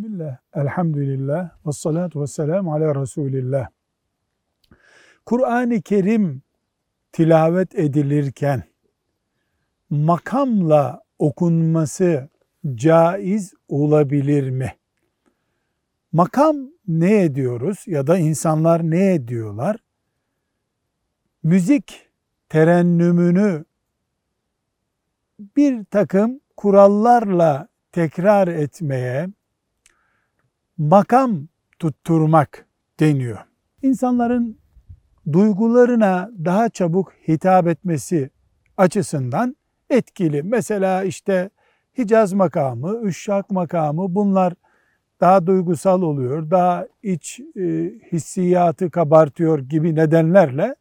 Bismillah, 0.00 0.36
elhamdülillah, 0.54 1.50
ve 1.66 1.72
salatu 1.72 2.22
ve 2.22 2.26
selamu 2.26 2.74
ala 2.74 3.02
Resulillah. 3.02 3.68
Kur'an-ı 5.26 5.82
Kerim 5.82 6.42
tilavet 7.12 7.74
edilirken 7.74 8.62
makamla 9.90 11.02
okunması 11.18 12.28
caiz 12.74 13.54
olabilir 13.68 14.50
mi? 14.50 14.76
Makam 16.12 16.56
ne 16.88 17.22
ediyoruz 17.22 17.84
ya 17.86 18.06
da 18.06 18.18
insanlar 18.18 18.82
ne 18.82 19.14
ediyorlar? 19.14 19.76
Müzik 21.42 22.08
terennümünü 22.48 23.64
bir 25.56 25.84
takım 25.84 26.40
kurallarla 26.56 27.68
tekrar 27.92 28.48
etmeye 28.48 29.28
makam 30.80 31.48
tutturmak 31.78 32.66
deniyor. 33.00 33.38
İnsanların 33.82 34.58
duygularına 35.32 36.30
daha 36.44 36.68
çabuk 36.68 37.12
hitap 37.28 37.66
etmesi 37.66 38.30
açısından 38.76 39.56
etkili. 39.90 40.42
Mesela 40.42 41.02
işte 41.02 41.50
Hicaz 41.98 42.32
makamı, 42.32 43.00
Üşşak 43.02 43.50
makamı 43.50 44.14
bunlar 44.14 44.54
daha 45.20 45.46
duygusal 45.46 46.02
oluyor, 46.02 46.50
daha 46.50 46.86
iç 47.02 47.40
e, 47.56 47.62
hissiyatı 48.12 48.90
kabartıyor 48.90 49.58
gibi 49.58 49.94
nedenlerle 49.94 50.74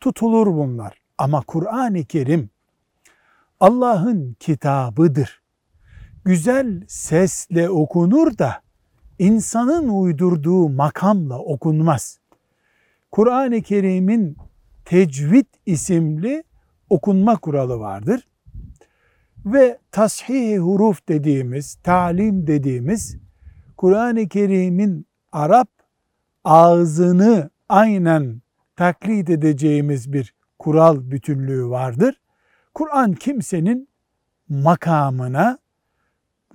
tutulur 0.00 0.46
bunlar. 0.46 0.98
Ama 1.18 1.42
Kur'an-ı 1.46 2.04
Kerim 2.04 2.50
Allah'ın 3.60 4.36
kitabıdır. 4.40 5.42
Güzel 6.24 6.82
sesle 6.88 7.70
okunur 7.70 8.38
da 8.38 8.63
insanın 9.18 9.88
uydurduğu 9.88 10.68
makamla 10.68 11.38
okunmaz. 11.38 12.18
Kur'an-ı 13.12 13.62
Kerim'in 13.62 14.36
tecvid 14.84 15.46
isimli 15.66 16.44
okunma 16.90 17.36
kuralı 17.36 17.78
vardır. 17.78 18.28
Ve 19.46 19.78
tashih 19.92 20.58
huruf 20.58 21.08
dediğimiz, 21.08 21.74
talim 21.74 22.46
dediğimiz 22.46 23.16
Kur'an-ı 23.76 24.28
Kerim'in 24.28 25.06
Arap 25.32 25.68
ağzını 26.44 27.50
aynen 27.68 28.42
taklit 28.76 29.30
edeceğimiz 29.30 30.12
bir 30.12 30.34
kural 30.58 31.10
bütünlüğü 31.10 31.68
vardır. 31.68 32.20
Kur'an 32.74 33.12
kimsenin 33.12 33.88
makamına, 34.48 35.58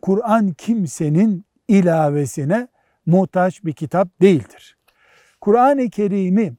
Kur'an 0.02 0.52
kimsenin 0.52 1.46
ilavesine 1.70 2.68
muhtaç 3.06 3.66
bir 3.66 3.74
kitap 3.74 4.22
değildir. 4.22 4.78
Kur'an-ı 5.42 5.90
Kerim'i 5.90 6.54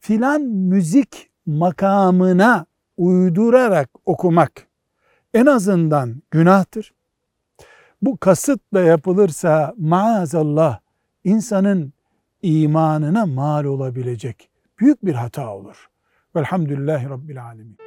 filan 0.00 0.42
müzik 0.42 1.30
makamına 1.46 2.66
uydurarak 2.96 3.90
okumak 4.06 4.66
en 5.34 5.46
azından 5.46 6.22
günahtır. 6.30 6.94
Bu 8.02 8.16
kasıtla 8.16 8.80
yapılırsa 8.80 9.74
maazallah 9.78 10.78
insanın 11.24 11.92
imanına 12.42 13.26
mal 13.26 13.64
olabilecek 13.64 14.48
büyük 14.78 15.04
bir 15.04 15.14
hata 15.14 15.54
olur. 15.54 15.88
Velhamdülillahi 16.36 17.10
Rabbil 17.10 17.44
Alemin. 17.44 17.85